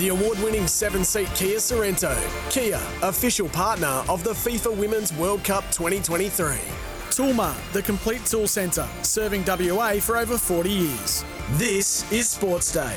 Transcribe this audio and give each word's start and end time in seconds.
The 0.00 0.08
award-winning 0.08 0.66
seven-seat 0.66 1.28
Kia 1.34 1.58
Sorento. 1.58 2.16
Kia, 2.50 2.80
official 3.02 3.50
partner 3.50 4.02
of 4.08 4.24
the 4.24 4.30
FIFA 4.30 4.74
Women's 4.74 5.12
World 5.12 5.44
Cup 5.44 5.62
2023. 5.72 6.56
Toolmart, 7.10 7.72
the 7.74 7.82
complete 7.82 8.24
tool 8.24 8.48
centre, 8.48 8.88
serving 9.02 9.44
WA 9.44 10.00
for 10.00 10.16
over 10.16 10.38
40 10.38 10.70
years. 10.70 11.22
This 11.58 12.10
is 12.10 12.30
Sports 12.30 12.72
Day. 12.72 12.96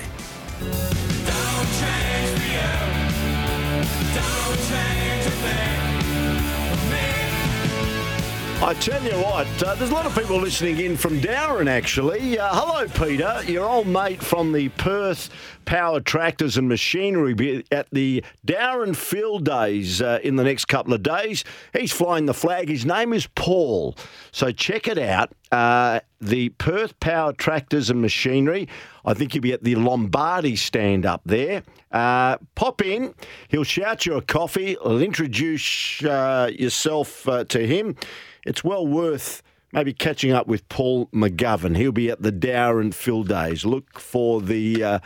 I 8.64 8.74
tell 8.76 9.04
you 9.04 9.12
what, 9.22 9.62
uh, 9.62 9.76
there's 9.76 9.90
a 9.90 9.94
lot 9.94 10.06
of 10.06 10.16
people 10.16 10.40
listening 10.40 10.80
in 10.80 10.96
from 10.96 11.20
Dowerin, 11.20 11.68
actually. 11.68 12.40
Uh, 12.40 12.48
hello, 12.56 12.88
Peter, 12.88 13.44
your 13.46 13.68
old 13.68 13.88
mate 13.88 14.24
from 14.24 14.54
the 14.54 14.70
Perth 14.70 15.30
Power 15.66 16.00
Tractors 16.00 16.56
and 16.56 16.70
Machinery 16.70 17.66
at 17.74 17.88
the 17.92 18.24
Dowerin 18.48 18.96
Field 18.96 19.44
Days 19.44 20.02
uh, 20.02 20.20
in 20.24 20.38
the 20.38 20.46
next 20.46 20.70
couple 20.70 20.94
of 20.94 21.04
days. 21.04 21.44
He's 21.78 21.92
flying 21.92 22.26
the 22.26 22.34
flag. 22.34 22.70
His 22.70 22.86
name 22.86 23.12
is 23.12 23.28
Paul. 23.36 23.98
So 24.32 24.54
check 24.54 24.88
it 24.88 24.98
out. 24.98 25.34
Uh, 25.54 26.00
the 26.20 26.50
Perth 26.50 27.00
Power 27.00 27.34
Tractors 27.34 27.90
and 27.90 28.02
Machinery. 28.02 28.68
I 29.06 29.14
think 29.14 29.36
you'll 29.36 29.42
be 29.42 29.54
at 29.54 29.64
the 29.64 29.76
Lombardi 29.76 30.56
stand 30.56 31.06
up 31.06 31.22
there. 31.26 31.64
Uh, 31.92 32.38
pop 32.56 32.82
in. 32.82 33.14
He'll 33.50 33.64
shout 33.64 34.06
you 34.06 34.16
a 34.16 34.22
coffee. 34.22 34.78
I'll 34.84 35.02
introduce 35.02 36.04
uh, 36.04 36.50
yourself 36.54 37.28
uh, 37.28 37.44
to 37.46 37.68
him 37.68 37.96
it's 38.46 38.64
well 38.64 38.86
worth 38.86 39.42
maybe 39.72 39.94
catching 39.94 40.32
up 40.32 40.48
with 40.48 40.68
Paul 40.70 41.08
McGovern. 41.08 41.78
He'll 41.78 41.92
be 41.92 42.10
at 42.10 42.22
the 42.22 42.32
Dowerin 42.32 42.94
Field 42.94 43.30
Days. 43.30 43.66
Look 43.66 44.00
for 44.00 44.42
the 44.42 44.84
uh, 44.84 45.00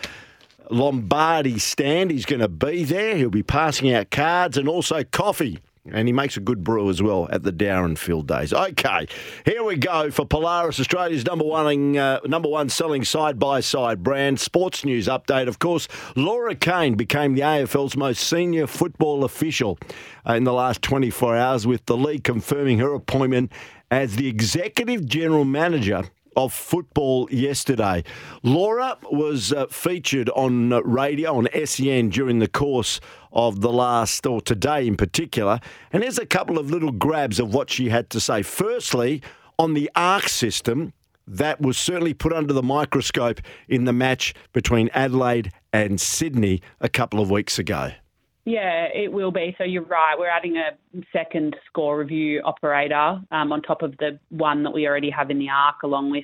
Lombardi 0.69 1.59
stand. 1.59 2.11
He's 2.11 2.25
going 2.25 2.41
to 2.41 2.49
be 2.49 2.83
there. 2.83 3.15
He'll 3.15 3.29
be 3.29 3.43
passing 3.43 3.93
out 3.93 4.11
cards 4.11 4.57
and 4.57 4.67
also 4.67 5.03
coffee. 5.03 5.59
And 5.91 6.07
he 6.07 6.13
makes 6.13 6.37
a 6.37 6.39
good 6.39 6.63
brew 6.63 6.89
as 6.89 7.01
well 7.01 7.27
at 7.31 7.43
the 7.43 7.51
Dowerin 7.51 7.97
Field 7.97 8.27
Days. 8.27 8.53
Okay, 8.53 9.07
here 9.45 9.63
we 9.63 9.75
go 9.75 10.11
for 10.11 10.25
Polaris, 10.25 10.79
Australia's 10.79 11.25
number 11.25 11.45
one 11.45 11.97
uh, 11.97 12.19
number 12.25 12.49
one 12.49 12.69
selling 12.69 13.03
side 13.03 13.39
by 13.39 13.59
side 13.59 14.03
brand. 14.03 14.39
Sports 14.39 14.83
news 14.83 15.07
update, 15.07 15.47
of 15.47 15.59
course. 15.59 15.87
Laura 16.15 16.55
Kane 16.55 16.95
became 16.95 17.35
the 17.35 17.41
AFL's 17.41 17.95
most 17.95 18.23
senior 18.23 18.67
football 18.67 19.23
official 19.23 19.77
uh, 20.27 20.33
in 20.33 20.43
the 20.43 20.53
last 20.53 20.81
24 20.81 21.35
hours, 21.37 21.67
with 21.67 21.85
the 21.85 21.97
league 21.97 22.23
confirming 22.23 22.79
her 22.79 22.93
appointment 22.93 23.51
as 23.89 24.15
the 24.17 24.27
executive 24.27 25.05
general 25.05 25.45
manager 25.45 26.03
of 26.37 26.53
football 26.53 27.27
yesterday. 27.31 28.03
Laura 28.43 28.97
was 29.11 29.51
uh, 29.51 29.65
featured 29.67 30.29
on 30.29 30.71
uh, 30.71 30.81
radio 30.83 31.35
on 31.35 31.47
SEN 31.65 32.09
during 32.09 32.37
the 32.37 32.47
course 32.47 33.01
of 33.33 33.61
the 33.61 33.73
last, 33.73 34.25
or 34.25 34.39
today 34.39 34.87
in 34.87 34.95
particular. 34.95 35.59
And 35.91 36.03
here's 36.03 36.19
a 36.19 36.25
couple 36.27 36.59
of 36.59 36.69
little 36.69 36.91
grabs 36.91 37.39
of 37.39 37.53
what 37.53 37.71
she 37.71 37.89
had 37.89 38.11
to 38.11 38.19
say. 38.19 38.43
Firstly, 38.43 39.21
on 39.57 39.73
the 39.73 39.89
ARC 39.95 40.29
system, 40.29 40.93
that 41.25 41.59
was 41.59 41.77
certainly 41.77 42.13
put 42.13 42.31
under 42.31 42.53
the 42.53 42.63
microscope 42.63 43.41
in 43.67 43.85
the 43.85 43.93
match 43.93 44.33
between 44.53 44.89
Adelaide 44.93 45.51
and 45.73 45.99
Sydney 45.99 46.61
a 46.79 46.87
couple 46.87 47.19
of 47.19 47.31
weeks 47.31 47.59
ago. 47.59 47.91
Yeah, 48.47 48.85
it 48.93 49.11
will 49.11 49.31
be. 49.31 49.53
So 49.57 49.65
you're 49.65 49.83
right. 49.83 50.15
We're 50.17 50.29
adding 50.29 50.55
a 50.55 50.69
second 51.11 51.57
score 51.67 51.99
review 51.99 52.41
operator 52.45 53.19
um, 53.29 53.51
on 53.51 53.61
top 53.61 53.81
of 53.81 53.97
the 53.97 54.19
one 54.29 54.63
that 54.63 54.71
we 54.71 54.87
already 54.87 55.09
have 55.09 55.29
in 55.29 55.37
the 55.37 55.49
ARC, 55.49 55.83
along 55.83 56.11
with 56.11 56.23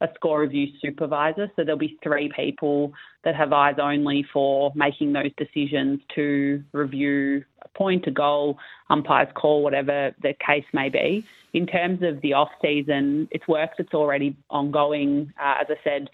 a 0.00 0.06
score 0.14 0.42
review 0.42 0.68
supervisor. 0.80 1.50
So 1.56 1.64
there'll 1.64 1.76
be 1.76 1.98
three 2.00 2.30
people 2.36 2.92
that 3.24 3.34
have 3.34 3.52
eyes 3.52 3.74
only 3.82 4.24
for 4.32 4.70
making 4.76 5.14
those 5.14 5.32
decisions 5.36 5.98
to 6.14 6.62
review 6.70 7.44
point, 7.74 8.06
a 8.06 8.10
goal, 8.10 8.58
umpire's 8.90 9.28
call, 9.34 9.62
whatever 9.62 10.14
the 10.22 10.34
case 10.44 10.64
may 10.72 10.88
be. 10.88 11.24
In 11.52 11.66
terms 11.66 12.00
of 12.02 12.20
the 12.20 12.32
off 12.32 12.50
season, 12.60 13.28
it's 13.30 13.46
work 13.46 13.70
that's 13.78 13.94
already 13.94 14.36
ongoing. 14.50 15.32
Uh, 15.40 15.54
as 15.60 15.66
I 15.70 15.76
said 15.84 16.10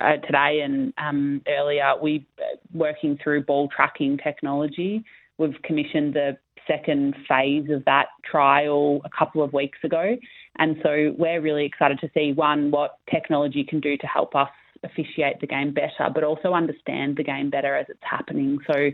uh, 0.00 0.16
today 0.26 0.60
and 0.60 0.92
um, 0.96 1.42
earlier, 1.48 1.94
we 2.00 2.26
uh, 2.38 2.56
working 2.72 3.18
through 3.22 3.44
ball 3.44 3.68
tracking 3.68 4.18
technology. 4.18 5.04
We've 5.38 5.60
commissioned 5.62 6.14
the 6.14 6.38
second 6.68 7.16
phase 7.28 7.68
of 7.70 7.84
that 7.86 8.06
trial 8.30 9.00
a 9.04 9.10
couple 9.16 9.42
of 9.42 9.52
weeks 9.52 9.78
ago. 9.82 10.16
And 10.58 10.76
so 10.82 11.14
we're 11.18 11.40
really 11.40 11.64
excited 11.64 11.98
to 12.00 12.10
see 12.14 12.32
one, 12.32 12.70
what 12.70 12.98
technology 13.10 13.64
can 13.64 13.80
do 13.80 13.96
to 13.96 14.06
help 14.06 14.36
us 14.36 14.48
officiate 14.84 15.40
the 15.40 15.46
game 15.46 15.72
better, 15.72 16.10
but 16.12 16.24
also 16.24 16.52
understand 16.52 17.16
the 17.16 17.24
game 17.24 17.50
better 17.50 17.74
as 17.76 17.86
it's 17.88 18.00
happening. 18.02 18.58
So 18.66 18.90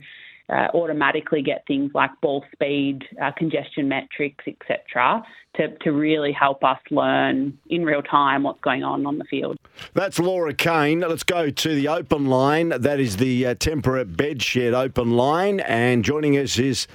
uh, 0.49 0.69
automatically 0.75 1.43
get 1.43 1.65
things 1.67 1.91
like 1.95 2.11
ball 2.23 2.45
speed, 2.53 3.03
uh, 3.23 3.33
congestion 3.37 3.89
metrics, 3.89 4.45
etc., 4.47 5.25
to, 5.57 5.77
to 5.79 5.93
really 5.93 6.33
help 6.33 6.63
us 6.63 6.79
learn 6.91 7.59
in 7.69 7.85
real 7.85 8.03
time 8.03 8.43
what's 8.43 8.61
going 8.61 8.85
on 8.85 9.07
on 9.07 9.19
the 9.19 9.25
field. 9.25 9.57
That's 9.95 10.19
Laura 10.19 10.53
Kane. 10.55 11.01
Let's 11.01 11.23
go 11.23 11.51
to 11.51 11.75
the 11.75 11.89
open 11.89 12.27
line. 12.27 12.69
That 12.69 13.01
is 13.01 13.17
the 13.17 13.47
uh, 13.47 13.55
Temperate 13.55 14.17
Bedshed 14.17 14.75
open 14.75 15.17
line. 15.17 15.61
And 15.61 16.05
joining 16.05 16.37
us 16.37 16.59
is 16.59 16.87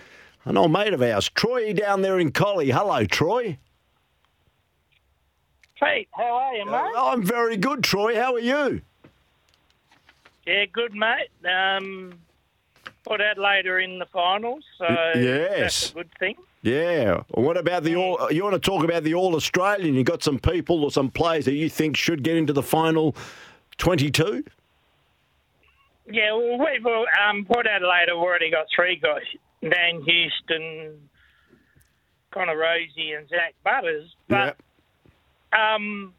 an 0.46 0.58
old 0.58 0.72
mate 0.72 0.94
of 0.94 1.02
ours, 1.02 1.30
Troy, 1.30 1.74
down 1.74 2.02
there 2.02 2.20
in 2.20 2.32
Collie. 2.32 2.70
Hello, 2.70 3.04
Troy. 3.06 3.58
Pete, 5.82 6.08
how 6.12 6.36
are 6.36 6.54
you, 6.54 6.66
mate? 6.66 6.94
Uh, 6.96 7.08
I'm 7.08 7.24
very 7.24 7.58
good, 7.58 7.84
Troy. 7.84 8.16
How 8.16 8.36
are 8.36 8.40
you? 8.40 8.82
Yeah, 10.46 10.66
good, 10.66 10.94
mate. 10.94 11.30
Um, 11.44 12.14
Port 13.04 13.22
Adelaide 13.22 13.66
are 13.66 13.80
in 13.80 14.00
the 14.00 14.06
finals, 14.06 14.64
so 14.78 14.86
yes. 15.16 15.60
that's 15.60 15.92
a 15.92 15.94
good 15.96 16.10
thing. 16.20 16.36
Yeah. 16.62 17.24
What 17.30 17.58
about 17.58 17.84
the 17.84 17.96
all? 17.96 18.32
You 18.32 18.44
want 18.44 18.54
to 18.54 18.60
talk 18.60 18.84
about 18.84 19.04
the 19.04 19.16
All 19.16 19.36
Australian? 19.36 19.96
You 19.96 20.04
got 20.04 20.22
some 20.22 20.38
people 20.38 20.84
or 20.84 20.92
some 20.92 21.10
players 21.10 21.46
that 21.46 21.56
you 21.56 21.70
think 21.70 21.98
should 21.98 22.24
get 22.24 22.38
into 22.38 22.54
the 22.54 22.62
final 22.62 23.16
twenty-two? 23.78 24.44
Yeah, 26.08 26.34
well, 26.34 26.60
we've 26.60 26.86
um, 26.86 27.46
Port 27.46 27.66
Adelaide 27.66 28.10
have 28.10 28.18
already 28.18 28.52
got 28.52 28.68
three 28.76 28.98
guys: 28.98 29.24
Dan 29.64 30.04
Houston, 30.04 31.00
Connor 32.30 32.56
Rozee, 32.56 33.18
and 33.18 33.28
Zach 33.30 33.56
Butters. 33.64 34.16
But 34.28 34.58
yeah. 35.52 35.76
um, 35.76 36.14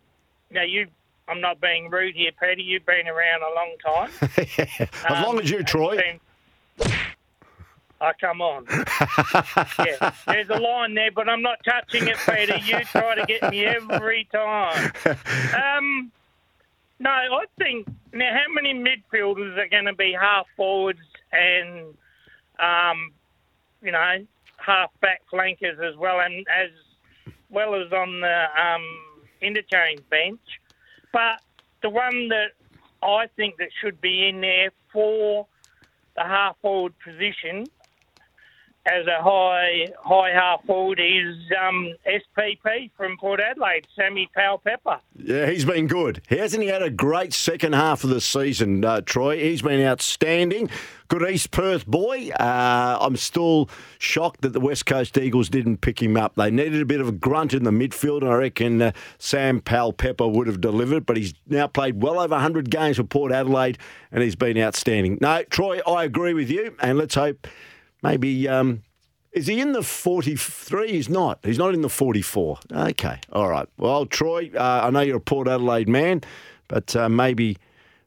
now 0.51 0.65
you 0.65 0.89
I'm 1.29 1.41
not 1.41 1.61
being 1.61 1.89
rude 1.89 2.15
here, 2.17 2.33
Peter. 2.39 2.61
You've 2.61 2.85
been 2.85 3.07
around 3.07 3.43
a 3.43 3.55
long 3.55 3.77
time. 3.85 4.11
as 5.07 5.17
um, 5.17 5.23
long 5.23 5.41
as 5.41 5.51
you, 5.51 5.63
Troy. 5.63 5.97
Been... 5.97 6.21
Oh, 6.81 8.11
come 8.21 8.41
on. 8.41 8.67
yeah, 9.79 10.13
there's 10.27 10.49
a 10.51 10.59
line 10.59 10.95
there, 10.95 11.13
but 11.13 11.29
I'm 11.29 11.41
not 11.41 11.59
touching 11.65 12.09
it, 12.09 12.17
Peter. 12.27 12.57
You 12.57 12.81
try 12.87 13.15
to 13.15 13.25
get 13.27 13.49
me 13.49 13.65
every 13.65 14.29
time. 14.33 14.93
Um, 15.07 16.11
no, 16.99 17.11
I 17.11 17.45
think 17.59 17.87
now 18.13 18.33
how 18.33 18.53
many 18.53 18.75
midfielders 18.75 19.57
are 19.57 19.69
going 19.69 19.85
to 19.85 19.95
be 19.95 20.17
half 20.21 20.47
forwards 20.57 20.99
and, 21.31 21.95
um, 22.59 23.13
you 23.83 23.93
know, 23.93 24.27
half 24.57 24.91
back 25.01 25.23
flankers 25.31 25.79
as 25.81 25.97
well, 25.97 26.21
and 26.21 26.45
as 26.49 26.71
well 27.51 27.75
as 27.75 27.93
on 27.93 28.21
the 28.21 28.45
um, 28.61 28.85
interchange 29.41 30.01
bench. 30.11 30.41
But 31.13 31.41
the 31.83 31.91
one 31.91 32.29
that 32.31 32.53
I 33.03 33.27
think 33.37 33.59
that 33.59 33.69
should 33.81 34.01
be 34.01 34.27
in 34.27 34.41
there 34.41 34.71
for 34.93 35.47
the 36.17 36.23
half 36.23 36.57
forward 36.61 36.95
position 37.05 37.69
as 38.87 39.07
a 39.07 39.23
high 39.23 39.89
high 40.01 40.31
half 40.31 40.65
forward 40.65 41.01
is 41.01 41.37
um, 41.61 41.95
SPP 42.07 42.91
from 42.97 43.17
Port 43.17 43.41
Adelaide, 43.41 43.87
Sammy 43.95 44.29
Powell 44.35 44.59
Pepper. 44.59 44.99
Yeah, 45.17 45.47
he's 45.47 45.65
been 45.65 45.87
good. 45.87 46.23
He 46.29 46.37
hasn't 46.37 46.63
he 46.63 46.69
had 46.69 46.83
a 46.83 46.91
great 46.91 47.33
second 47.33 47.75
half 47.75 48.03
of 48.03 48.11
the 48.11 48.21
season, 48.21 48.85
uh, 48.85 49.01
Troy? 49.03 49.39
He's 49.39 49.63
been 49.63 49.85
outstanding. 49.85 50.69
Good 51.07 51.31
East 51.31 51.51
Perth 51.51 51.87
boy. 51.87 52.31
Uh, 52.31 52.99
I'm 53.01 53.17
still 53.17 53.69
shocked 53.99 54.41
that 54.41 54.55
the 54.55 54.61
West 54.61 54.87
Coast 54.87 55.17
Eagles 55.19 55.51
didn't 55.51 55.83
pick 55.83 56.01
him 56.01 56.17
up. 56.17 56.35
They 56.37 56.51
needed 56.51 56.81
a 56.81 56.87
bit 56.87 57.03
of 57.03 57.09
a 57.09 57.13
grunt 57.13 57.53
in 57.53 57.65
the 57.65 57.71
midfield, 57.71 58.23
and 58.23 58.31
I 58.31 58.35
reckon 58.35 58.81
uh, 58.81 58.93
Sam 59.19 59.61
Powell 59.61 59.93
Pepper 59.93 60.27
would 60.27 60.47
have 60.47 60.61
delivered, 60.61 61.05
but 61.05 61.19
he's 61.19 61.35
now 61.47 61.67
played 61.67 62.03
well 62.03 62.19
over 62.19 62.35
100 62.35 62.71
games 62.71 62.97
for 62.97 63.05
Port 63.05 63.31
Adelaide, 63.31 63.79
and 64.11 64.23
he's 64.23 64.37
been 64.37 64.59
outstanding. 64.59 65.19
No, 65.21 65.43
Troy, 65.45 65.81
I 65.87 66.05
agree 66.05 66.33
with 66.33 66.51
you, 66.51 66.75
and 66.81 66.97
let's 66.97 67.15
hope 67.15 67.47
maybe. 68.03 68.49
Um, 68.49 68.83
is 69.33 69.47
he 69.47 69.61
in 69.61 69.73
the 69.73 69.83
43? 69.83 70.93
He's 70.93 71.09
not. 71.09 71.39
He's 71.43 71.57
not 71.57 71.73
in 71.73 71.81
the 71.81 71.89
44. 71.89 72.59
Okay. 72.71 73.19
All 73.33 73.49
right. 73.49 73.67
Well, 73.79 74.05
Troy, 74.05 74.51
uh, 74.55 74.83
I 74.85 74.91
know 74.91 75.01
you're 75.01 75.17
a 75.17 75.21
Port 75.21 75.49
Adelaide 75.49 75.89
man, 75.89 76.21
but 76.69 76.95
uh, 76.95 77.09
maybe 77.09 77.57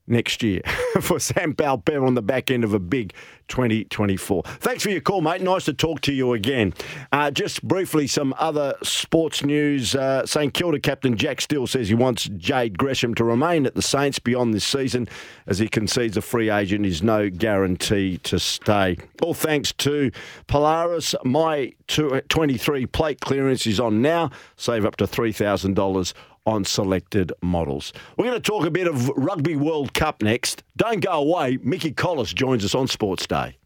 next 0.08 0.44
year 0.44 0.62
for 1.02 1.20
Sam 1.20 1.54
Powell 1.54 1.84
on 1.88 2.16
the 2.16 2.22
back 2.22 2.52
end 2.52 2.64
of 2.64 2.74
a 2.74 2.80
big 2.80 3.14
2024. 3.48 4.44
Thanks 4.44 4.84
for 4.84 4.90
your 4.90 5.02
call, 5.02 5.22
mate. 5.22 5.42
Nice 5.42 5.66
to 5.66 5.74
talk 5.74 6.02
to 6.02 6.14
you 6.14 6.34
again. 6.34 6.74
Uh, 7.12 7.32
just 7.32 7.64
briefly, 7.64 8.08
some 8.08 8.34
other 8.38 8.76
sports 8.84 9.44
news. 9.44 9.96
Uh, 9.96 10.26
St 10.26 10.54
Kilda 10.54 10.80
captain 10.80 11.16
Jack 11.16 11.42
Steele 11.42 11.68
says 11.68 11.88
he 11.88 11.96
wants 11.96 12.26
Jade 12.38 12.78
Gresham 12.78 13.14
to 13.16 13.24
remain 13.24 13.66
at 13.66 13.76
the 13.76 13.82
Saints 13.82 14.20
beyond 14.20 14.54
this 14.54 14.66
season 14.66 15.08
as 15.48 15.60
he 15.60 15.68
concedes 15.68 16.18
a 16.18 16.22
free 16.22 16.50
agent 16.50 16.86
is 16.86 17.04
no 17.04 17.30
guarantee 17.30 18.18
to 18.20 18.40
stay. 18.40 18.98
All 19.22 19.34
thanks 19.34 19.72
to 19.74 20.12
Polaris. 20.48 21.14
My 21.24 21.74
23 21.88 22.86
plate 22.88 23.22
clearance 23.22 23.68
is 23.68 23.80
on 23.80 24.02
now. 24.02 24.32
Save 24.56 24.86
up 24.86 24.96
to 24.98 25.06
$3,000 25.06 26.14
on 26.46 26.66
selected 26.66 27.32
models. 27.42 27.94
We're 28.18 28.26
going 28.26 28.42
to 28.42 28.52
talk 28.52 28.66
a 28.66 28.72
bit 28.72 28.88
of 28.88 29.10
Rugby 29.10 29.56
World 29.56 29.94
Cup 29.94 30.22
next. 30.22 30.64
Don't 30.78 31.00
go 31.00 31.12
away. 31.12 31.58
Mickey 31.64 31.92
Collis 31.92 32.34
joins 32.34 32.64
us 32.64 32.76
on 32.76 32.88
Sports 32.88 33.26
Day. 33.28 33.58